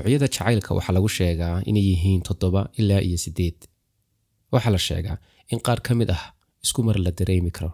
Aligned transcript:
noocyada 0.00 0.26
jacaylka 0.28 0.74
waxaa 0.76 0.92
lagu 0.96 1.08
sheegaa 1.08 1.62
inay 1.70 1.84
yihiin 1.90 2.22
toddoba 2.28 2.60
ilaa 2.80 3.00
iyo 3.08 3.18
siddeed. 3.24 3.58
Waxaa 4.52 4.70
la 4.72 4.78
sheegaa 4.78 5.16
in 5.52 5.60
qaar 5.66 5.80
ka 5.86 5.94
mid 5.94 6.10
ah 6.10 6.22
isku 6.64 6.82
mar 6.82 6.96
la 6.98 7.10
dareemi 7.10 7.50
karo. 7.50 7.70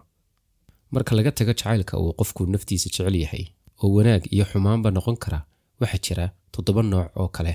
Marka 0.91 1.15
laga 1.15 1.31
tago 1.31 1.53
jacaylka 1.53 1.93
uu 1.99 2.13
qofku 2.19 2.45
naftiisa 2.53 2.89
jecel 2.89 3.15
yahay 3.23 3.45
oo 3.83 3.89
wanaag 3.95 4.23
iyo 4.33 4.45
xumaanba 4.51 4.89
noqon 4.91 5.17
kara 5.23 5.39
waxaa 5.81 6.01
jira 6.05 6.25
toddoba 6.53 6.81
nooc 6.91 7.07
oo 7.19 7.27
kale. 7.35 7.53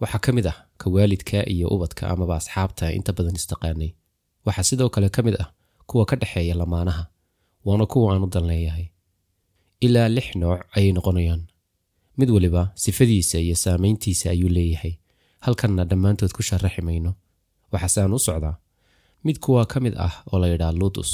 Waxaa 0.00 0.18
ka 0.24 0.30
mid 0.36 0.46
ah 0.46 0.56
ka 0.80 0.86
waalidka 0.94 1.38
iyo 1.54 1.66
ubadka 1.74 2.02
amaba 2.12 2.34
asxaabta 2.40 2.92
inta 2.98 3.12
badan 3.16 3.36
istaqaanay. 3.40 3.90
Waxaa 4.46 4.62
sidoo 4.68 4.88
kale 4.94 5.08
ka 5.16 5.20
mid 5.26 5.36
ah 5.42 5.48
kuwa 5.88 6.04
ka 6.10 6.16
dhexeeya 6.20 6.54
lamaanaha 6.60 7.02
waana 7.66 7.86
kuwa 7.86 8.14
aan 8.14 8.22
u 8.24 8.28
dalneeyahay. 8.34 8.86
Ilaa 9.86 10.08
lix 10.16 10.26
nooc 10.40 10.60
ayay 10.76 10.92
noqonayaan 10.96 11.42
mid 12.18 12.30
waliba 12.34 12.62
sifadiisa 12.74 13.38
iyo 13.38 13.56
saamayntiisa 13.64 14.30
ayuu 14.30 14.48
leeyahay. 14.56 14.94
Halkanna 15.44 15.84
dhammaantood 15.90 16.32
ku 16.36 16.42
sharaxi 16.48 16.82
mayno. 16.88 17.12
Waxaase 17.72 17.98
aan 18.02 18.12
u 18.12 18.18
socdaa? 18.18 18.56
Mid 19.24 19.36
kuwa 19.44 19.66
ka 19.72 19.80
mid 19.80 19.94
ah 20.06 20.14
oo 20.32 20.38
la 20.38 20.46
yidhaa 20.52 20.72
ludus 20.72 21.10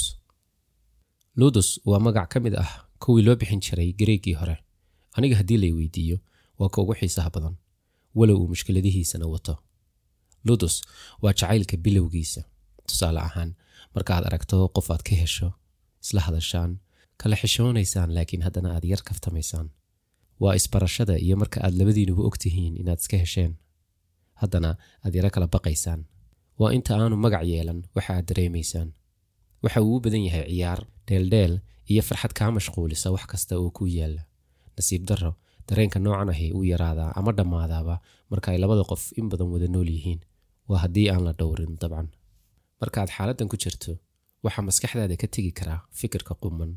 ludus 1.41 1.69
waa 1.91 1.99
magac 2.07 2.29
ka 2.33 2.39
mid 2.41 2.55
ah 2.65 2.71
kuwii 3.03 3.25
loo 3.27 3.37
bixin 3.41 3.61
jiray 3.61 3.93
gareegii 3.99 4.35
hore. 4.41 4.57
Aniga 5.17 5.37
haddii 5.41 5.57
lay 5.63 5.73
weydiiyo 5.79 6.19
waa 6.59 6.69
ka 6.69 6.83
ugu 6.83 6.95
xiisaha 7.01 7.31
badan. 7.31 7.55
Walow 8.15 8.37
uu 8.41 8.49
mushkiladihiisana 8.53 9.27
wato. 9.27 9.55
Ludus 10.45 10.83
waa 11.23 11.33
jacaylka 11.33 11.77
bilowgiisa. 11.77 12.43
Tusaale 12.89 13.21
ahaan 13.21 13.51
markaaad 13.95 14.25
aragto 14.29 14.69
qof 14.77 14.91
aad 14.91 15.03
ka 15.09 15.15
hesho 15.23 15.49
isla 16.05 16.21
hadashaan 16.27 16.71
kala 17.21 17.37
xishoonaysaan 17.41 18.11
laakiin 18.17 18.43
haddana 18.47 18.69
aad 18.77 18.85
yar 18.93 19.03
kaftamaysaan 19.09 19.67
waa 20.43 20.55
isbarashada 20.59 21.15
iyo 21.25 21.37
marka 21.43 21.59
aad 21.65 21.75
labadiinuba 21.81 22.23
ogtihiin 22.29 22.75
inaad 22.81 23.01
iska 23.03 23.17
hesheen 23.23 23.53
haddana 24.41 24.71
aad 25.05 25.15
yaro 25.19 25.31
kala 25.35 25.47
baqaysaan. 25.55 26.01
Waa 26.61 26.71
inta 26.77 26.91
aanu 26.97 27.17
magac 27.25 27.45
yeelan 27.51 27.81
waxa 27.97 28.13
aad 28.17 28.27
dareemaysaan. 28.31 28.89
Waxa 29.65 29.81
uu 29.87 29.97
u 29.97 30.01
badan 30.05 30.23
yahay 30.29 30.45
ciyaar 30.51 30.81
dheeldheel 31.09 31.55
iyo 31.91 32.03
farxad 32.09 32.33
kaa 32.39 32.51
mashquulisa 32.57 33.09
wax 33.15 33.25
kasta 33.33 33.53
oo 33.59 33.71
ku 33.77 33.85
yaalla. 33.97 34.23
Nasiib 34.77 35.03
darro 35.09 35.33
dareenka 35.69 35.99
noocan 36.05 36.29
ahi 36.35 36.47
uu 36.57 36.65
yaraadaa 36.73 37.11
ama 37.19 37.31
dhammaadaaba 37.39 37.95
marka 38.31 38.47
ay 38.53 38.59
labada 38.63 38.85
qof 38.91 39.03
in 39.21 39.27
badan 39.33 39.49
wada 39.55 39.69
nool 39.75 39.89
yihiin. 39.97 40.21
Waa 40.69 40.79
haddii 40.85 41.09
aan 41.13 41.23
la 41.27 41.33
dhowrin 41.39 41.73
dabcan. 41.83 42.09
Markaaad 42.81 43.11
xaaladdan 43.17 43.49
ku 43.53 43.57
jirto 43.63 43.93
waxaa 44.45 44.65
maskaxdaada 44.69 45.17
ka 45.23 45.27
tegi 45.35 45.53
karaa 45.59 45.81
fikirka 45.99 46.35
quman. 46.43 46.73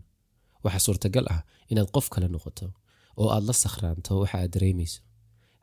Waxaa 0.64 0.83
suurtagal 0.86 1.25
ah 1.36 1.42
inaad 1.71 1.89
qof 1.95 2.08
kale 2.14 2.27
noqoto 2.33 2.66
oo 3.22 3.30
aad 3.36 3.44
la 3.50 3.54
sakhraanto 3.64 4.12
waxa 4.22 4.38
aad 4.42 4.52
dareemayso. 4.56 5.00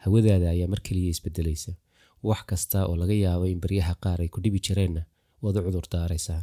Hawadaada 0.04 0.46
ayaa 0.54 0.68
mar 0.72 0.80
keliya 0.86 1.10
isbedelaysa. 1.14 1.72
Wax 2.28 2.40
kasta 2.50 2.78
oo 2.88 2.96
laga 3.02 3.14
yaabo 3.24 3.44
in 3.52 3.60
baryaha 3.64 3.94
qaar 4.04 4.18
ay 4.24 4.28
ku 4.34 4.38
dhibi 4.44 4.58
jireenna 4.66 5.02
waad 5.42 5.56
u 5.58 5.62
cudur 5.66 5.86
daaraysaa 5.94 6.42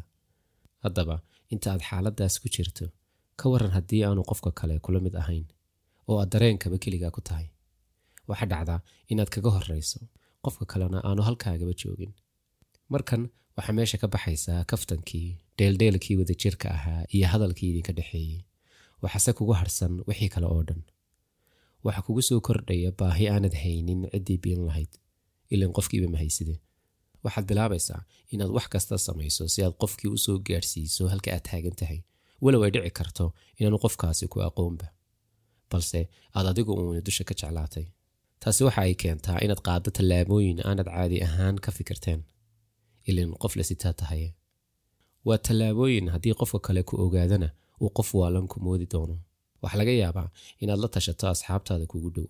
haddaba 0.83 1.15
inta 1.53 1.67
aad 1.73 1.81
xaaladdaas 1.89 2.35
ku 2.41 2.47
jirto 2.55 2.85
ka 3.39 3.45
waran 3.51 3.71
haddii 3.77 4.01
aanu 4.07 4.21
qofka 4.29 4.51
kale 4.59 4.75
kula 4.85 4.99
mid 5.05 5.15
ahayn 5.21 5.45
oo 6.09 6.17
aad 6.21 6.29
dareenkaba 6.33 6.77
keligaa 6.83 7.11
ku 7.15 7.21
tahay. 7.27 7.47
Waxaa 8.29 8.49
dhacdaa 8.51 8.79
inaad 9.11 9.29
kaga 9.35 9.49
horrayso 9.55 9.99
qofka 10.45 10.63
kalena 10.71 10.97
aanu 11.07 11.21
halkaagaba 11.27 11.73
joogin. 11.81 12.11
Markan 12.93 13.21
waxaa 13.57 13.75
meesha 13.77 13.97
ka 14.01 14.07
baxaysaa 14.13 14.61
kaftankii 14.71 15.27
dheeldheelkii 15.57 16.15
wadajirka 16.19 16.67
ahaa 16.77 17.01
iyo 17.15 17.27
hadalkii 17.33 17.69
idinka 17.71 17.93
dhexeeyey. 17.97 18.39
Waxaase 19.03 19.31
kugu 19.37 19.53
harsan 19.61 19.93
wixii 20.07 20.29
kale 20.33 20.47
oo 20.53 20.63
dhan 20.67 20.81
waxaa 21.85 22.03
kugu 22.07 22.21
soo 22.29 22.39
kordhaya 22.47 22.91
baahi 22.99 23.25
aanad 23.33 23.55
haynin 23.63 24.01
ciddii 24.13 24.37
biin 24.43 24.61
lahayd 24.67 24.91
ilan 25.53 25.71
qofkiiba 25.77 26.07
mahayside 26.15 26.55
waxaad 27.23 27.45
bilaabaysaa 27.49 28.01
inaad 28.33 28.51
wax 28.57 28.65
kasta 28.73 28.95
samayso 29.07 29.43
si 29.53 29.59
aad 29.65 29.75
qofkii 29.81 30.09
u 30.15 30.17
soo 30.25 30.37
gaadhsiiso 30.47 31.03
halka 31.13 31.29
aad 31.35 31.43
taagan 31.49 31.75
tahay. 31.81 31.99
Walow 32.43 32.63
ay 32.65 32.71
dhici 32.75 32.91
karto 32.99 33.25
inaanu 33.59 33.77
qofkaasi 33.83 34.25
ku 34.33 34.37
aqoonba. 34.47 34.87
Balse 35.71 35.99
aad 36.35 36.45
adigu 36.51 36.71
uuni 36.73 37.01
dusha 37.07 37.23
ka 37.29 37.33
jeclaatay. 37.39 37.85
Taasi 38.41 38.61
waxa 38.67 38.81
ay 38.87 38.93
keentaa 39.01 39.37
inaad 39.45 39.61
qaaddo 39.67 39.89
tallaabooyin 39.97 40.59
aanad 40.69 40.87
caadi 40.95 41.17
ahaan 41.27 41.55
ka 41.65 41.69
fikirteen. 41.77 42.21
Ilin 43.09 43.29
qof 43.41 43.53
la 43.57 43.63
sitaa 43.69 43.93
tahaye 44.01 44.29
waa 45.27 45.37
tallaabooyin 45.47 46.07
haddii 46.13 46.33
qofka 46.41 46.59
kale 46.65 46.81
ku 46.89 46.93
ogaadana 47.05 47.49
uu 47.81 47.89
qof 47.97 48.09
waalan 48.19 48.47
ku 48.51 48.57
moodi 48.65 48.85
doono 48.93 49.15
waxaa 49.63 49.79
laga 49.81 49.93
yaabaa 50.03 50.27
inaad 50.63 50.79
la 50.83 50.89
tashato 50.95 51.25
asxaabtaada 51.33 51.85
kugu 51.91 52.09
dhow. 52.15 52.27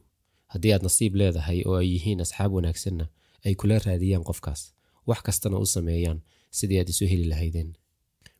Haddii 0.54 0.74
aad 0.76 0.84
nasiib 0.88 1.14
leedahay 1.20 1.60
oo 1.70 1.76
ay 1.82 1.88
yihiin 1.94 2.22
asxaab 2.26 2.52
wanaagsanna 2.58 3.06
ay 3.46 3.54
kula 3.62 3.76
raadiyaan 3.88 4.24
qofkaas 4.30 4.62
wax 5.10 5.20
kastana 5.28 5.58
u 5.64 5.66
sameeyaan 5.76 6.20
sidii 6.58 6.80
aad 6.82 6.90
isu 6.94 7.06
heli 7.12 7.26
lahaydeen. 7.34 7.70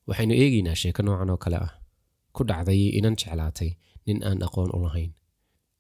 Waxaynu 0.08 0.34
eegaynaa 0.44 0.76
sheeko 0.82 1.02
noocan 1.06 1.30
oo 1.34 1.38
kale 1.44 1.58
ah. 1.68 1.72
Ku 2.36 2.42
dhacday 2.50 2.82
inan 3.00 3.16
jeclaatay 3.22 3.70
nin 4.08 4.20
aan 4.28 4.40
aqoon 4.48 4.70
u 4.78 4.80
lahayn. 4.86 5.12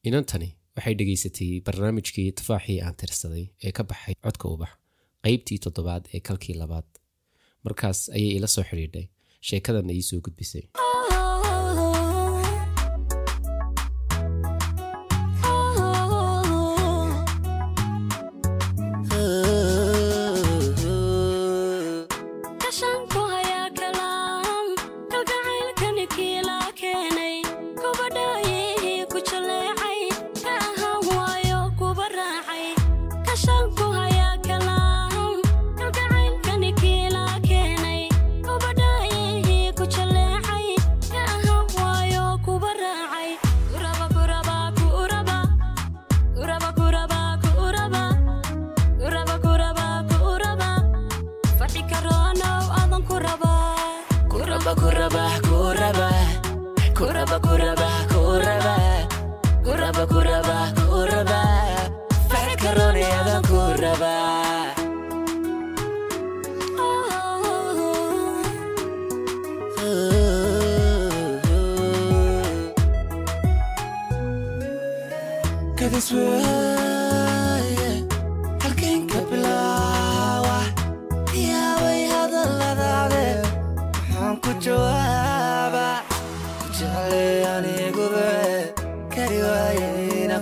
Inantani 0.07 0.49
waxay 0.75 0.93
dhegaysatay 0.99 1.51
barnaamijkii 1.65 2.27
tufaaxii 2.37 2.79
aan 2.85 2.95
tirsaday 2.99 3.45
ee 3.65 3.71
ka 3.77 3.83
baxay 3.89 4.15
codka 4.25 4.45
ubax 4.53 4.71
qaybtii 5.25 5.59
toddobaad 5.63 6.03
ee 6.15 6.19
kalkii 6.27 6.55
labaad. 6.61 6.87
Markaas 7.65 7.99
ayay 8.15 8.31
ila 8.37 8.47
soo 8.55 8.63
xidhiidhay. 8.69 9.05
Sheekadanna 9.47 9.93
ii 9.97 10.01
soo 10.09 10.19
gudbisay 10.25 10.63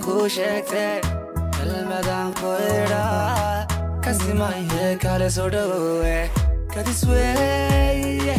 kuu 0.04 0.28
sheegtee 0.28 1.00
kelmadaan 1.56 2.32
ku 2.40 2.50
idhaa 2.76 3.66
kasimaye 4.04 4.96
kale 5.02 5.28
soo 5.36 5.48
dhowe 5.54 6.16
kadisweeye 6.74 8.36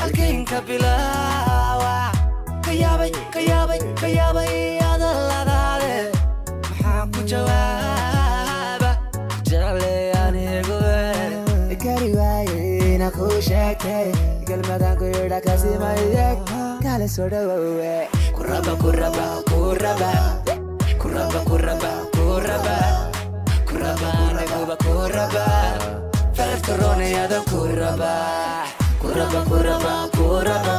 halkaynka 0.00 0.58
bilaawa 0.68 1.94
kayaabay 2.66 3.12
kayaabay 3.34 3.80
kayaabay 4.02 4.54
adaladaade 4.92 5.94
maxaa 6.68 7.04
ku 7.14 7.20
jawaaba 7.32 8.90
jecleyan 9.50 10.36
igue 10.44 11.76
kari 11.84 12.10
waayeyna 12.20 13.08
kuu 13.16 13.40
sheegtee 13.48 14.04
kelmadaan 14.48 14.96
ku 15.00 15.04
idhaa 15.22 15.40
kasimaye 15.48 16.28
kale 16.84 17.08
soo 17.16 17.28
dhowe 17.32 17.94
Kuraba, 18.44 18.76
kuraba, 18.76 19.26
kuraba. 19.48 20.10
Kuraba, 21.00 21.40
kuraba, 21.48 21.90
kuraba. 22.12 22.76
Kuraba, 23.64 24.10
naguba, 24.36 24.76
kuraba. 24.84 25.44
Falaftaroonayada 26.36 27.40
kuraba. 27.48 28.12
Kuraba, 29.00 29.40
kuraba, 29.48 29.94
kuraba. 30.12 30.76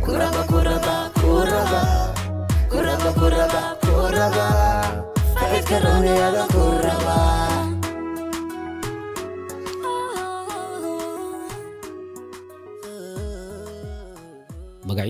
Kuraba, 0.00 0.42
kuraba, 0.48 0.94
kuraba. 1.20 1.82
Kuraba, 2.72 3.10
kuraba, 3.12 3.62
kuraba. 3.84 4.46
Falaftaroonayada 5.36 6.42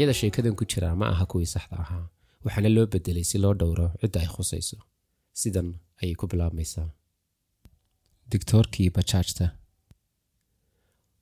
magacyada 0.00 0.14
sheekadan 0.20 0.54
ku 0.56 0.64
jira 0.64 0.96
ma 0.96 1.06
aha 1.12 1.24
kuwii 1.30 1.46
saxda 1.54 1.76
ahaa 1.84 2.08
waxaana 2.44 2.68
loo 2.76 2.86
bedelay 2.92 3.24
si 3.30 3.36
loo 3.38 3.54
dhowro 3.60 3.86
cidda 4.00 4.20
ay 4.24 4.28
khusayso. 4.34 4.76
Sidan 5.40 5.68
ayay 6.02 6.14
ku 6.20 6.24
bilaabmaysaa. 6.30 6.88
Digtoorkii 8.32 8.88
bajaajta 8.96 9.46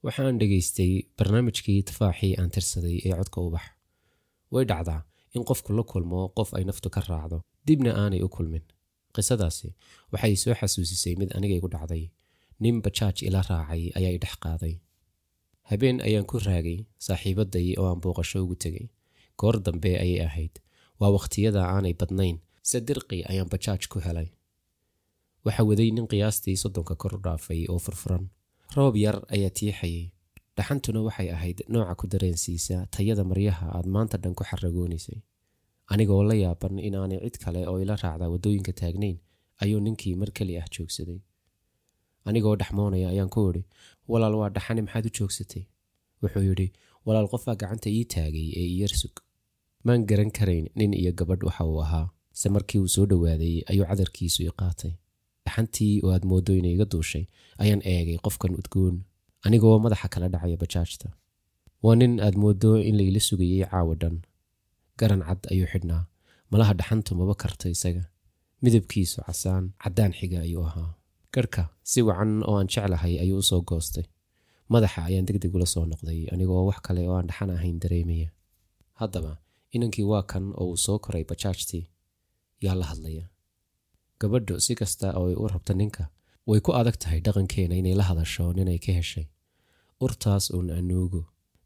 waxaan 0.06 0.38
dhegaystay 0.40 0.92
barnaamijkii 1.19 1.82
tafaaxii 1.88 2.32
aan 2.40 2.50
tirsaday 2.54 2.96
ee 3.06 3.14
codka 3.19 3.38
ubax. 3.48 3.66
Way 4.52 4.64
dhacdaa 4.70 5.00
in 5.34 5.42
qofku 5.48 5.70
la 5.78 5.82
kulmo 5.90 6.20
qof 6.38 6.50
ay 6.56 6.64
naftu 6.69 6.88
ka 6.94 7.00
raacdo 7.08 7.38
dibna 7.66 7.90
aanay 8.02 8.20
u 8.26 8.28
kulmin. 8.36 8.62
Qisadaasi 9.14 9.69
waxay 10.12 10.34
soo 10.42 10.54
xasuusisay 10.60 11.14
mid 11.20 11.30
aniga 11.36 11.54
igu 11.58 11.69
dhacday. 11.75 12.04
Nin 12.62 12.76
bajaaj 12.84 13.16
ila 13.28 13.40
raacay 13.50 13.82
ayaa 13.98 14.12
i 14.16 14.19
dhex 14.22 14.34
qaaday 14.44 14.75
habeen 15.70 15.98
ayaan 16.06 16.26
ku 16.30 16.36
raagay 16.46 16.78
saaxiibaday 17.06 17.66
oo 17.80 17.86
aan 17.90 18.00
booqasho 18.04 18.38
ugu 18.44 18.56
tegay. 18.64 18.86
Goor 19.40 19.56
dambe 19.66 19.90
ayay 20.04 20.20
ahayd. 20.28 20.54
Waa 21.00 21.10
wakhtiyada 21.16 21.60
aanay 21.74 21.94
badnayn. 22.00 22.36
Se 22.68 22.78
dirqi 22.88 23.18
ayaan 23.30 23.48
bajaaj 23.52 23.82
ku 23.92 23.98
helay. 24.06 24.28
Waxa 25.44 25.62
waday 25.68 25.90
nin 25.96 26.06
qiyaastii 26.10 26.56
soddonka 26.62 26.94
kor 27.02 27.14
u 27.16 27.20
dhaafay 27.24 27.60
oo 27.72 27.78
furfuran 27.78 28.24
roob 28.76 28.94
yar 29.04 29.16
ayaa 29.34 29.50
tiixayay. 29.58 30.10
Dhaxantuna 30.56 31.00
waxay 31.06 31.28
ahayd 31.36 31.58
nooca 31.72 31.94
ku 32.00 32.04
dareensiisa 32.12 32.76
tayada 32.94 33.24
maryaha 33.30 33.66
aad 33.76 33.86
maanta 33.94 34.16
dhan 34.22 34.34
ku 34.38 34.42
xaragoonaysay 34.50 35.18
anigoo 35.92 36.22
la 36.28 36.34
yaaban 36.44 36.76
inaanay 36.88 37.20
cid 37.24 37.36
kale 37.44 37.60
oo 37.70 37.78
ila 37.82 37.94
raacda 38.02 38.26
waddooyinka 38.32 38.72
taagnayn 38.80 39.16
ayuu 39.62 39.80
ninkii 39.80 40.14
mar 40.20 40.30
keli 40.36 40.54
ah 40.60 40.66
joogsaday 40.74 41.20
anigoo 42.28 42.56
dhexmoonaya 42.60 43.08
ayaan 43.12 43.30
ku 43.34 43.40
idhi 43.50 43.62
walaal 44.10 44.34
waa 44.40 44.50
dhaxani 44.56 44.82
maxaad 44.86 45.06
u 45.08 45.12
joogsatay? 45.19 45.62
Wuxuu 46.22 46.44
yidhi 46.48 46.69
walaal 47.06 47.28
qofaa 47.32 47.54
gacanta 47.60 47.88
ii 47.96 48.04
taagay 48.14 48.46
ee 48.60 48.69
iyar 48.76 48.92
sug 49.00 49.14
maan 49.86 50.00
garan 50.08 50.30
karayn 50.38 50.66
nin 50.78 50.92
iyo 51.00 51.12
gabadh 51.19 51.42
waxa 51.48 51.64
uu 51.70 51.80
ahaa. 51.86 52.06
Se 52.40 52.46
markii 52.54 52.80
uu 52.82 52.88
soo 52.94 53.06
dhowaaday 53.10 53.54
ayuu 53.70 53.86
cadarkiisu 53.90 54.40
i 54.48 54.50
qaatay. 54.60 54.92
Dhaxantii 55.44 55.94
oo 56.04 56.10
aad 56.14 56.25
mooddo 56.30 56.52
inay 56.60 56.72
iga 56.76 56.86
duushay 56.92 57.25
ayaan 57.62 57.82
eegay 57.92 58.19
qofkan 58.26 58.52
udgoon. 58.60 58.96
Anigoo 59.46 59.78
madaxa 59.84 60.08
kala 60.12 60.26
dhacaya 60.34 60.56
bajaajta. 60.62 61.08
Waa 61.84 61.96
nin 62.00 62.12
aad 62.26 62.36
mooddo 62.42 62.70
in 62.88 62.94
layla 63.00 63.20
sugayay 63.28 63.62
caawa 63.70 63.94
dhan. 64.02 64.16
Garan 65.00 65.22
cad 65.28 65.40
ayuu 65.52 65.69
xidhnaa. 65.72 66.02
Malaha 66.50 66.72
dhaxantu 66.78 67.10
maba 67.19 67.34
karta 67.42 67.66
isaga. 67.75 68.04
Midabkiisu 68.62 69.19
casaan 69.26 69.64
caddaan 69.82 70.12
xiga 70.19 70.38
ayuu 70.46 70.64
ahaa 70.69 70.90
garhka 71.34 71.62
si 71.90 72.00
wacan 72.08 72.32
oo 72.48 72.56
aan 72.58 72.69
jeclahay 72.72 73.14
ayuu 73.22 73.38
u 73.38 73.42
soo 73.50 73.62
goostay. 73.69 74.04
Madaxa 74.72 75.00
ayaan 75.08 75.26
deg 75.28 75.38
deg 75.42 75.54
ula 75.56 75.66
soo 75.66 75.84
noqday 75.90 76.20
anigoo 76.32 76.64
wax 76.69 76.78
kale 76.86 77.02
oo 77.08 77.16
aan 77.19 77.26
dhaxan 77.30 77.50
ahayn 77.56 77.78
dareemaya. 77.82 78.28
Haddaba 79.00 79.32
inankii 79.75 80.04
waa 80.10 80.22
kan 80.30 80.44
oo 80.60 80.66
uu 80.70 80.76
soo 80.84 80.98
koray 81.04 81.25
bajaajtii 81.30 81.84
yaa 82.64 82.75
la 82.80 82.84
hadlaya. 82.90 83.25
Gabadhu 84.20 84.60
si 84.60 84.75
kasta 84.80 85.06
oo 85.19 85.26
ay 85.30 85.34
u 85.42 85.48
rabta 85.48 85.72
ninka 85.75 86.04
way 86.48 86.60
ku 86.60 86.70
adag 86.80 86.96
tahay 87.02 87.20
dhaqankeena 87.26 87.75
inay 87.80 87.94
la 88.00 88.04
hadasho 88.10 88.52
ninay 88.56 88.78
ka 88.84 88.92
heshay. 88.98 89.26
Urtaas 90.04 90.44
uun 90.54 90.70
anuugo 90.78 91.22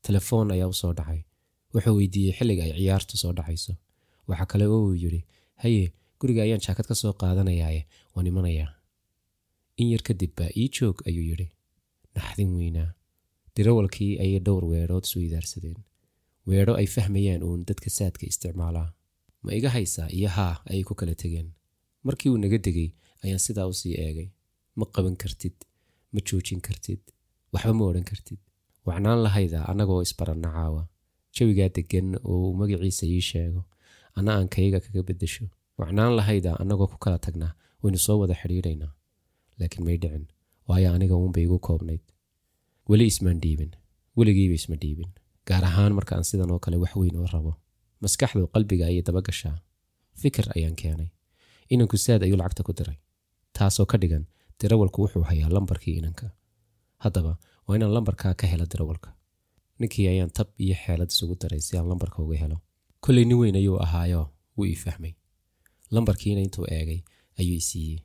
telefoon 0.07 0.51
ayaa 0.55 0.69
u 0.75 0.75
soo 0.83 0.93
dhacay. 0.99 1.21
Wuxuu 1.75 1.97
weydiiyey 1.99 2.35
xilliga 2.39 2.63
ay 2.67 2.73
ciyaartu 2.79 3.15
soo 3.23 3.33
dhacayso. 3.39 3.73
Waxaa 4.29 4.47
kale 4.53 4.67
oo 4.67 4.83
uu 4.87 4.95
yidhi 5.03 5.21
haye 5.63 5.93
guriga 6.21 6.43
ayaan 6.47 6.61
jaakad 6.67 6.87
ka 6.91 6.95
soo 6.95 7.13
qaadanayaaye 7.21 7.83
waan 8.15 8.27
imanayaa 8.31 8.71
in 9.81 9.89
yar 9.93 10.03
kadib 10.09 10.33
baa 10.39 10.51
ii 10.57 10.69
joog 10.77 10.97
ayuu 11.09 11.25
yidhi. 11.31 11.49
Naxdin 12.17 12.51
weynaa. 12.59 12.91
Dirawalkii 13.57 14.13
ayay 14.25 14.41
dhowr 14.47 14.65
weedhood 14.73 15.05
isu 15.09 15.19
idaarsadeen. 15.29 15.79
Weedho 16.49 16.75
ay 16.81 16.87
fahmayaan 16.95 17.43
uun 17.49 17.65
dadka 17.69 17.91
saadka 17.99 18.25
isticmaalaa. 18.27 18.89
Ma 19.43 19.51
iga 19.59 19.71
haysaa 19.77 20.09
iyo 20.19 20.29
haa 20.37 20.55
ayay 20.71 20.83
ku 20.89 20.95
kala 20.95 21.15
tegeen. 21.23 21.49
Markii 22.07 22.31
uu 22.33 22.39
naga 22.45 22.59
degay 22.67 22.89
ayaan 23.25 23.39
sidaa 23.47 23.67
u 23.73 23.75
sii 23.81 23.95
eegay. 24.05 24.29
Ma 24.79 24.85
qaban 24.95 25.17
kartid 25.23 25.57
ma 26.13 26.21
joojin 26.29 26.61
kartid 26.67 27.01
waxba 27.53 27.73
ma 27.79 27.85
odhan 27.91 28.05
kartid. 28.11 28.39
Wacnaan 28.87 29.21
lahayda 29.25 29.59
annagoo 29.71 30.01
isbaranna 30.07 30.49
caawa. 30.57 30.83
Jawigaa 31.37 31.69
deggan 31.77 32.09
oo 32.25 32.39
uu 32.49 32.55
magaciisa 32.61 33.07
ii 33.07 33.21
sheego. 33.31 33.63
Anna 34.17 34.31
aan 34.37 34.49
kayga 34.55 34.79
kaga 34.85 35.03
beddesho. 35.09 35.45
Wacnaan 35.79 36.13
lahayda 36.19 36.51
annagoo 36.63 36.89
ku 36.93 36.99
kala 37.05 37.19
tagnaa. 37.27 37.53
Waynu 37.83 37.99
soo 38.07 38.19
wada 38.23 38.35
xidhiidhaynaa 38.41 38.93
laakiin 39.63 39.85
may 39.89 39.97
dhicin 40.03 40.25
waayo 40.69 40.89
aniga 40.97 41.15
uunbay 41.21 41.45
igu 41.47 41.59
koobnayd. 41.67 42.03
Weli 42.91 43.05
ismaan 43.13 43.39
dhiibin 43.45 43.71
weligiiba 44.19 44.55
isma 44.61 44.77
dhiibin 44.83 45.11
gaar 45.49 45.65
ahaan 45.71 45.93
marka 45.99 46.13
aan 46.17 46.25
sidan 46.31 46.51
oo 46.55 46.59
kale 46.65 46.77
wax 46.83 46.93
weyn 47.01 47.17
oo 47.21 47.27
rabo 47.35 47.53
maskaxdu 48.03 48.47
qalbiga 48.55 48.85
ayay 48.91 49.03
daba 49.09 49.21
gashaa. 49.29 49.57
Fikir 50.21 50.47
ayaan 50.57 50.77
keenay. 50.81 51.09
Inanku 51.73 51.97
saad 52.05 52.23
ayuu 52.27 52.37
lacagta 52.41 52.63
ku 52.67 52.73
diray. 52.79 52.99
Taasoo 53.57 53.87
ka 53.91 53.97
dhigan 54.03 54.25
dirawalku 54.61 54.99
wuxuu 55.05 55.25
hayaa 55.31 55.49
lambarkii 55.57 55.97
inanka. 56.01 56.27
Haddaba 57.05 57.33
waa 57.67 57.77
inaan 57.79 57.93
lambarkaa 57.97 58.35
ka 58.41 58.47
helo 58.53 58.67
dirawalka 58.73 59.11
ninkii 59.81 60.07
ayaan 60.13 60.31
tab 60.37 60.49
iyo 60.65 60.75
xeelad 60.83 61.11
isugu 61.15 61.35
daray 61.43 61.61
si 61.67 61.73
aan 61.79 61.89
lambarka 61.91 62.19
uga 62.25 62.37
helo. 62.43 62.57
Kollay 63.05 63.25
nin 63.25 63.39
weyn 63.41 63.57
ayuu 63.61 63.79
ahaayo 63.85 64.21
wuu 64.57 64.67
ii 64.73 64.79
fahmay. 64.85 65.15
Lambarkiina 65.95 66.41
intuu 66.47 66.67
eegay 66.77 67.01
ayuu 67.41 67.57
i 67.63 67.65
siiyey 67.69 67.99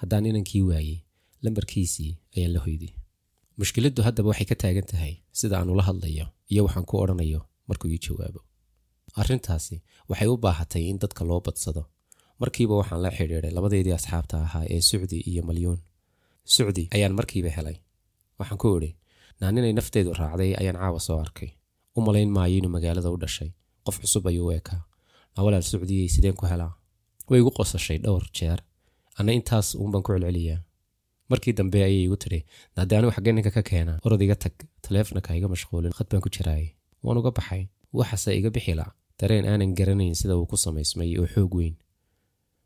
haddaan 0.00 0.26
inankii 0.30 0.62
waayey 0.70 0.98
lambarkiisii 1.44 2.12
ayaan 2.36 2.52
la 2.56 2.60
hoyday 2.66 2.92
mushkiladdu 3.60 4.00
haddaba 4.06 4.28
waxay 4.32 4.46
ka 4.50 4.56
taagan 4.62 4.86
tahay 4.92 5.12
sida 5.40 5.54
aan 5.58 5.70
ula 5.74 5.82
hadlayo 5.88 6.26
iyo 6.52 6.60
waxaan 6.66 6.86
ku 6.90 6.94
odhanayo 7.02 7.40
markuu 7.68 7.88
ii 7.94 8.00
jawaabo. 8.06 8.40
Arrintaasi 9.20 9.76
waxay 10.10 10.28
u 10.28 10.36
baahatay 10.44 10.82
in 10.90 10.98
dadka 11.02 11.22
loo 11.28 11.40
badsado. 11.46 11.82
Markiiba 12.40 12.74
waxaan 12.80 13.02
la 13.04 13.10
xidhiidhay 13.16 13.52
labadeedii 13.56 13.94
asxaabta 13.98 14.36
ahaa 14.46 14.64
ee 14.74 14.80
sucdi 14.90 15.18
iyo 15.30 15.42
malyuun 15.48 15.78
sucdi 16.54 16.82
ayaan 16.96 17.14
markiiba 17.18 17.50
helay. 17.56 17.76
Waxaan 18.38 18.58
ku 18.62 18.68
idhi 18.78 18.90
naaninay 19.40 19.72
nafteedu 19.78 20.10
raacday 20.20 20.50
ayaan 20.60 20.78
caawa 20.82 21.00
soo 21.06 21.18
arkay. 21.24 21.50
U 21.96 22.00
malayn 22.06 22.30
maayo 22.36 22.54
inuu 22.58 22.72
magaalada 22.76 23.10
u 23.14 23.16
dhashay. 23.22 23.50
Qof 23.86 23.96
cusub 24.02 24.24
ayuu 24.30 24.46
u 24.48 24.50
ekaa. 24.58 24.80
Naa 25.34 25.42
walaal 25.46 25.62
sucdiyey 25.70 26.08
sideen 26.14 26.36
ku 26.40 26.44
helaa 26.52 26.72
way 27.30 27.40
igu 27.42 27.50
qosashay 27.58 27.98
dhowr 28.04 28.24
jeer 28.38 28.58
anna 29.18 29.32
intaas 29.38 29.68
uunbaan 29.80 30.02
ku 30.06 30.10
celceliyaa 30.14 30.60
markii 31.30 31.52
dambe 31.58 31.78
ayay 31.88 32.02
igu 32.06 32.16
tidhi 32.22 32.40
naade 32.76 32.92
anigu 32.98 33.12
xaggee 33.16 33.32
ninka 33.36 33.50
ka 33.56 33.62
keena 33.70 33.92
orod 34.06 34.20
iga 34.26 34.36
tag 34.44 34.54
taleefonka 34.84 35.30
iga 35.38 35.48
mashquulin 35.54 35.92
khad 35.96 36.06
baan 36.10 36.22
ku 36.24 36.30
jiraayay 36.36 36.68
waan 37.04 37.16
uga 37.20 37.30
baxay 37.38 37.62
waxase 37.98 38.30
iga 38.40 38.50
bixila 38.56 38.86
dareen 39.20 39.44
aanan 39.50 39.72
garanayn 39.78 40.14
sida 40.20 40.34
uu 40.40 40.46
ku 40.50 40.56
samaysmay 40.64 41.10
oo 41.20 41.26
xoog 41.34 41.52
weyn 41.58 41.74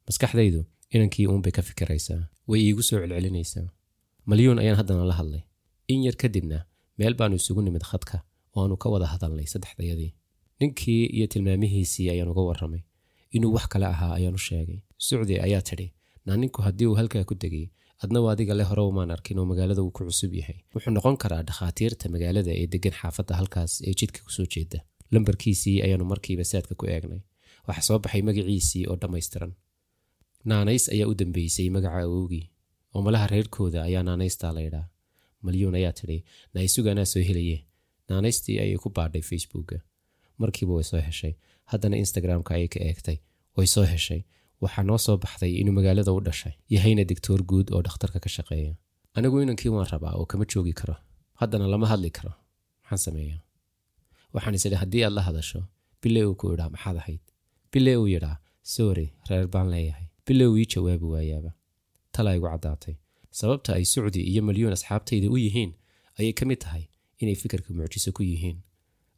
maskaxdaydu 0.07 0.61
inankii 0.95 1.27
uunbay 1.31 1.53
ka 1.57 1.63
fikiraysaa 1.69 2.23
way 2.51 2.61
iigu 2.67 2.83
soo 2.89 2.99
celcelinaysaa 3.03 3.67
malyuun 4.31 4.59
ayaan 4.63 4.77
haddana 4.81 5.05
la 5.11 5.15
hadlay 5.21 5.43
in 5.93 6.01
yar 6.07 6.17
kadibna 6.23 6.59
meel 6.99 7.15
baannu 7.19 7.37
isugu 7.41 7.61
nimid 7.67 7.85
khadka 7.91 8.17
oo 8.57 8.61
aanu 8.65 8.77
ka 8.83 8.89
wada 8.95 9.07
hadalnay 9.13 9.47
saddexdayadii 9.53 10.11
ninkii 10.61 11.03
iyo 11.17 11.27
tilmaamihiisii 11.33 12.07
ayaan 12.15 12.29
uga 12.33 12.43
warramay 12.49 12.83
inuu 13.37 13.53
wax 13.57 13.67
kale 13.73 13.87
ahaa 13.95 14.13
ayaan 14.19 14.35
u 14.41 14.43
sheegay 14.49 14.79
sucdi 15.07 15.35
ayaa 15.47 15.63
tidhi 15.69 15.87
naa 16.27 16.37
ninku 16.43 16.61
haddii 16.67 16.87
uu 16.91 16.97
halkaa 17.01 17.25
ku 17.31 17.35
degay 17.43 17.67
adna 18.05 18.19
adiga 18.33 18.55
le 18.59 18.65
hore 18.71 18.83
umaan 18.91 19.11
arkin 19.17 19.39
oo 19.39 19.45
magaalada 19.53 19.83
uu 19.83 19.91
ku 19.97 20.03
cusub 20.09 20.33
yahay. 20.41 20.59
Wuxuu 20.75 20.93
noqon 20.97 21.17
karaa 21.23 21.43
dhakhaatiirta 21.49 22.05
magaalada 22.15 22.53
ee 22.61 22.67
degan 22.73 22.95
xaafadda 23.01 23.35
halkaas 23.41 23.73
ee 23.89 23.95
jidka 24.01 24.21
ku 24.27 24.31
soo 24.37 24.47
jeeda. 24.55 24.79
Lambarkiisii 25.15 25.77
ayaannu 25.87 26.07
markiiba 26.13 26.45
saadka 26.53 26.75
ku 26.81 26.85
eegnay. 26.95 27.21
Waxaa 27.69 27.85
soo 27.89 27.99
baxay 28.05 28.23
magaciisii 28.29 28.85
oo 28.91 28.97
dhammaystiran. 29.03 29.53
Naanays 30.51 30.85
ayaa 30.95 31.09
u 31.13 31.15
dambeysay 31.21 31.69
magaca 31.77 31.99
awowgii 32.07 32.45
oo 32.95 33.01
malaha 33.07 33.27
reerkooda 33.33 33.81
ayaa 33.89 34.03
naanaystaa 34.09 34.53
laydhaa 34.59 34.87
malyuun 35.45 35.75
ayaa 35.81 35.93
tidhi 35.99 36.19
naaysugaanaa 36.55 37.05
soo 37.13 37.23
helaye. 37.29 37.59
Naanaystii 38.09 38.57
ayay 38.63 38.79
ku 38.85 38.89
baadhay 38.97 39.23
facebooka 39.31 39.77
markiiba 40.43 40.73
way 40.79 40.85
soo 40.91 41.01
heshay. 41.09 41.35
Haddana 41.71 41.97
instagramka 42.03 42.51
ayay 42.57 42.69
ka 42.75 42.81
eegtay. 42.89 43.19
Way 43.57 43.67
soo 43.75 43.85
heshay 43.93 44.21
waxaa 44.63 44.85
noo 44.89 44.99
soo 45.07 45.17
baxday 45.23 45.53
inuu 45.61 45.75
magaalada 45.79 46.13
u 46.17 46.21
dhashay 46.27 46.55
yahayna 46.75 47.05
digtoor 47.11 47.41
guud 47.51 47.67
oo 47.75 47.83
dhakhtarka 47.87 48.19
ka 48.25 48.29
shaqeeya. 48.37 48.73
Anigu 49.17 49.37
inankii 49.43 49.71
waan 49.75 49.89
rabaa 49.95 50.15
oo 50.21 50.27
kama 50.31 50.45
joogi 50.53 50.73
karo 50.81 50.97
haddana 51.41 51.67
lama 51.73 51.87
hadli 51.93 52.11
karo. 52.19 52.33
Maxaan 52.83 52.99
sameeyaa? 53.07 53.41
Waxaan 54.35 54.55
is 54.59 54.65
idhi 54.67 54.77
haddii 54.83 55.03
aad 55.07 55.13
la 55.19 55.23
hadasho 55.29 55.61
bile 56.03 56.21
uu 56.29 56.35
ku 56.41 56.45
idhaa 56.55 56.71
maxaad 56.75 56.97
ahayd? 57.03 57.21
Bile 57.73 57.93
uu 58.01 58.07
yidhaa 58.15 58.37
sorry 58.75 59.07
reer 59.29 59.47
baan 59.55 59.69
leeyahay. 59.75 60.07
Bile 60.27 60.45
uu 60.47 60.57
ii 60.63 60.67
jawaabi 60.73 61.07
waayaaba. 61.15 61.51
Talaa 62.15 62.35
igu 62.39 62.47
caddaatay. 62.53 62.95
Sababta 63.41 63.71
ay 63.79 63.85
sucdi 63.93 64.21
iyo 64.31 64.43
malyuun 64.49 64.73
asxaabtayda 64.77 65.29
u 65.35 65.37
yihiin 65.45 65.71
ayay 66.19 66.33
ka 66.39 66.45
mid 66.49 66.59
tahay 66.65 66.85
inay 67.21 67.35
fikirka 67.43 67.69
mucjiso 67.77 68.11
ku 68.17 68.23
yihiin. 68.31 68.59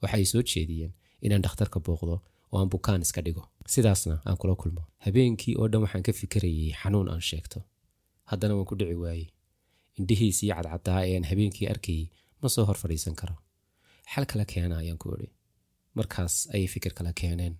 Waxay 0.02 0.24
soo 0.32 0.42
jeediyeen 0.50 0.92
inaan 1.24 1.42
dhakhtarka 1.46 1.78
booqdo 1.86 2.16
oo 2.54 2.58
aan 2.60 2.70
bukaan 2.74 3.02
iska 3.06 3.20
dhigo. 3.26 3.42
Sidaasna 3.74 4.14
aan 4.26 4.36
kula 4.40 4.54
kulmo. 4.62 4.82
Habeenkii 5.04 5.54
oo 5.60 5.66
dhan 5.72 5.82
waxaan 5.84 6.02
ka 6.06 6.12
fikirayay 6.20 6.70
xanuun 6.80 7.08
aan 7.12 7.22
sheegto. 7.28 7.58
Haddana 8.30 8.54
waan 8.56 8.68
ku 8.70 8.74
dhici 8.80 8.96
waayey. 9.04 9.26
Indhihiisii 9.98 10.50
cadcaddaa 10.56 11.00
ee 11.08 11.16
aan 11.18 11.26
habeenkii 11.30 11.68
arkayay 11.72 12.06
ma 12.42 12.48
soo 12.54 12.64
hor 12.68 12.76
fadhiisan 12.82 13.14
karo. 13.20 13.34
Xal 14.12 14.24
kala 14.30 14.44
keena 14.52 14.76
ayaan 14.82 14.98
ku 15.02 15.06
idhi 15.16 15.28
markaas 15.98 16.34
ayay 16.54 16.66
fikir 16.74 16.92
kala 16.98 17.12
keeneen. 17.20 17.54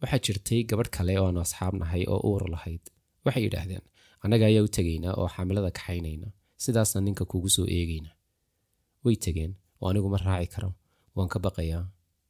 Waxaa 0.00 0.20
jirtay 0.26 0.60
gabadh 0.70 0.90
kale 0.96 1.12
oo 1.20 1.26
aanu 1.28 1.40
asxaab 1.46 1.74
nahay 1.80 2.02
oo 2.12 2.20
uur 2.30 2.42
lahayd. 2.54 2.84
Waxay 3.24 3.42
yidhaahdeen 3.46 3.84
annaga 4.24 4.44
ayaa 4.50 4.64
u 4.66 4.70
tegaynaa 4.76 5.14
oo 5.20 5.28
xaamilada 5.34 5.70
kaxaynayna. 5.78 6.28
Sidaasna 6.64 7.00
ninka 7.06 7.24
kugu 7.30 7.48
soo 7.56 7.66
eegayna. 7.78 8.10
Way 9.04 9.16
tegeen 9.24 9.52
oo 9.80 9.88
anigu 9.90 10.08
ma 10.14 10.18
raaci 10.26 10.48
karo. 10.54 10.70
Waan 11.16 11.28
ka 11.32 11.38
baqayaa 11.46 11.84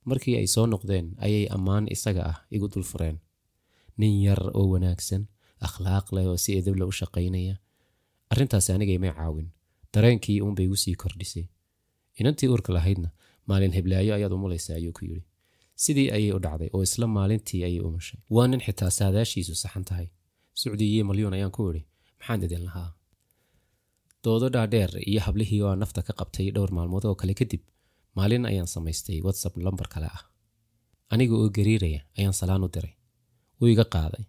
markii 0.09 0.37
ay 0.41 0.47
soo 0.55 0.67
noqdeen 0.73 1.07
ayay 1.27 1.45
ammaan 1.57 1.85
isaga 1.95 2.23
ah 2.33 2.39
igu 2.57 2.67
dul 2.73 2.87
fureen. 2.91 3.17
Nin 4.01 4.15
yar 4.27 4.41
oo 4.59 4.65
wanaagsan 4.73 5.23
akhlaaq 5.67 6.07
leh 6.15 6.27
oo 6.31 6.37
si 6.45 6.51
edable 6.61 6.85
u 6.91 6.93
shaqaynaya. 7.01 7.55
Arrintaasi 8.33 8.71
aniga 8.73 8.93
imay 8.99 9.13
caawin. 9.19 9.49
Dareenkii 9.95 10.41
uunbay 10.43 10.65
igu 10.69 10.77
sii 10.77 10.95
kordhisay. 11.03 11.47
Inantii 12.21 12.49
uurka 12.53 12.73
lahaydna 12.77 13.09
maalin 13.49 13.73
heblaayo 13.77 14.13
ayaad 14.15 14.33
umulaysaa 14.37 14.75
ayuu 14.81 14.93
ku 14.99 15.03
yidhi. 15.09 15.25
Sidii 15.83 16.11
ayay 16.17 16.33
u 16.37 16.39
dhacday 16.45 16.71
oo 16.75 16.83
isla 16.83 17.07
maalintii 17.17 17.63
ayay 17.67 17.81
umushay 17.89 18.21
waa 18.35 18.47
nin 18.51 18.61
xitaa 18.67 18.91
saadaashiisu 18.99 19.55
saxan 19.63 19.85
tahay. 19.89 20.09
Sucdi 20.61 20.85
iyo 20.95 21.05
malyuun 21.09 21.35
ayaan 21.37 21.51
ku 21.57 21.63
idhi 21.71 21.83
maxaan 22.19 22.43
idin 22.47 22.65
lahaa? 22.69 22.91
Doodo 24.25 24.49
dhaadheer 24.55 24.91
iyo 25.11 25.21
hablihii 25.27 25.63
oo 25.67 25.75
nafta 25.83 26.03
ka 26.07 26.13
qabtay 26.19 26.51
dhowr 26.55 26.71
maalmood 26.77 27.05
oo 27.09 27.15
kale 27.21 27.35
kadib 27.41 27.63
maalin 28.17 28.45
ayaan 28.51 28.67
samaystay 28.75 29.19
whatsapp 29.27 29.57
lambar 29.57 29.89
kale 29.95 30.07
ah. 30.17 30.23
Aniga 31.13 31.35
oo 31.35 31.49
gariiraya 31.57 32.01
ayaan 32.19 32.33
salaan 32.41 32.65
u 32.67 32.69
diray. 32.75 32.95
Wuu 33.61 33.69
iga 33.75 33.85
qaaday 33.95 34.25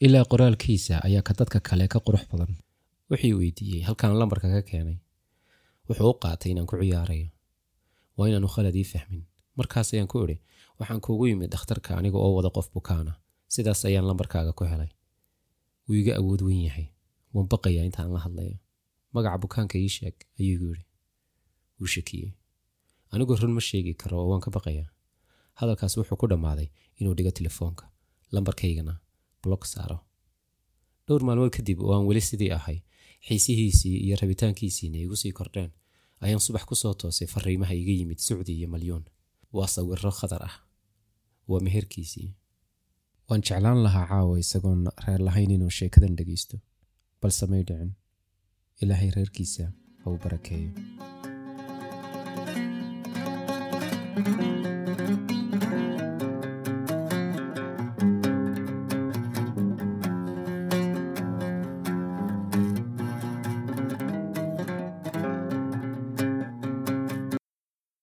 ilaa 0.00 0.24
qoraalkiisa 0.30 0.94
ayaa 1.06 1.22
ka 1.28 1.32
dadka 1.38 1.58
kale 1.68 1.88
ka 1.88 1.98
qurux 2.06 2.24
badan. 2.30 2.52
Wuxuu 3.10 3.38
weydiiyey 3.40 3.82
halkaan 3.86 4.18
lambarka 4.20 4.48
ka 4.54 4.62
keenay. 4.70 4.98
Wuxuu 5.88 6.10
u 6.10 6.14
qaatay 6.22 6.50
inaan 6.52 6.66
ku 6.70 6.76
ciyaarayo. 6.80 7.28
Waa 8.16 8.28
inaanu 8.28 8.48
khalad 8.54 8.74
ii 8.76 8.84
fahmin. 8.92 9.22
Markaas 9.58 9.88
ayaan 9.94 10.08
ku 10.12 10.18
idhi 10.24 10.36
waxaan 10.78 11.00
kuugu 11.04 11.24
yimid 11.30 11.50
dhakhtarka 11.54 11.90
aniga 11.98 12.18
oo 12.18 12.32
wada 12.36 12.50
qof 12.56 12.68
bukaana. 12.74 13.12
Sidaas 13.54 13.84
ayaan 13.88 14.06
lambarkaaga 14.08 14.52
ku 14.58 14.64
helay. 14.64 14.90
Wuu 15.86 15.96
iga 16.02 16.12
awood 16.20 16.42
weyn 16.46 16.62
yahay. 16.68 16.86
Waan 17.34 17.48
baqayaa 17.52 17.84
intaan 17.88 18.10
la 18.14 18.20
hadlayo. 18.26 18.56
Magaca 19.14 19.38
bukaanka 19.44 19.76
ii 19.78 19.88
sheeg 19.96 20.16
ayuu 20.40 20.54
igu 20.56 20.66
yidhi. 20.72 20.84
Wuu 21.78 21.86
shakiyey 21.94 22.30
anigu 23.12 23.34
run 23.40 23.52
ma 23.56 23.60
sheegi 23.68 23.92
karo 24.00 24.16
oo 24.22 24.28
waan 24.30 24.40
ka 24.44 24.50
baqayaa 24.56 24.88
hadalkaas 25.60 25.94
wuxuu 25.98 26.16
ku 26.20 26.26
dhammaaday 26.30 26.68
inuu 27.00 27.14
dhigo 27.18 27.30
telefoonka. 27.38 27.84
Lambarkaygana 28.34 28.94
blog 29.42 29.62
saaro. 29.72 29.98
Dhowr 31.06 31.22
maalmood 31.26 31.52
kadib 31.56 31.78
oo 31.80 31.92
aan 31.96 32.06
weli 32.08 32.20
sidii 32.20 32.50
ahay 32.58 32.78
xiisihiisii 33.26 33.96
iyo 34.06 34.16
rabitaankiisiina 34.20 34.98
igu 35.04 35.16
sii 35.22 35.32
kordheen 35.38 35.70
ayaan 36.24 36.40
subax 36.46 36.64
ku 36.68 36.74
soo 36.82 36.94
toosay 37.00 37.28
fariimaha 37.34 37.74
iga 37.82 37.92
yimid 37.98 38.18
sucdi 38.26 38.52
iyo 38.58 38.68
malyuun 38.74 39.04
waa 39.56 39.68
sawiro 39.74 40.10
khatar 40.20 40.42
ah. 40.48 40.54
Waa 41.50 41.60
meherkiisii. 41.66 42.30
Waan 43.28 43.40
jeclaan 43.46 43.80
lahaa 43.86 44.06
caawa 44.10 44.38
isagoon 44.44 44.80
reer 45.06 45.20
lahayn 45.26 45.50
inuu 45.56 45.70
sheekadan 45.78 46.16
dhegaysto. 46.18 46.56
Balse 47.20 47.46
may 47.50 47.62
dhicin. 47.68 47.90
Ilaahay 48.82 49.10
reerkiisa 49.16 49.64
ha 50.02 50.06
u 50.10 50.18
barakeeyo 50.24 50.70
Thank 54.16 54.40
you. 54.40 54.85